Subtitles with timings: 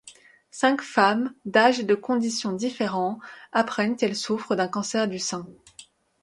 [0.49, 3.19] Cinq femmes, d'âges et de conditions différents,
[3.51, 5.45] apprennent qu'elles souffrent d'un cancer du sein.